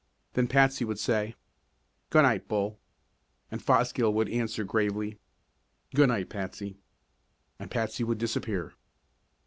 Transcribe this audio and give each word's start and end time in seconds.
Then 0.33 0.47
Patsy 0.47 0.83
would 0.83 0.97
say: 0.97 1.35
"Good 2.09 2.23
night, 2.23 2.47
Bull." 2.47 2.79
And 3.51 3.61
Fosgill 3.63 4.11
would 4.15 4.29
answer 4.29 4.63
gravely: 4.63 5.19
"Good 5.93 6.07
night, 6.09 6.27
Patsy." 6.27 6.79
And 7.59 7.69
Patsy 7.69 8.03
would 8.03 8.17
disappear. 8.17 8.73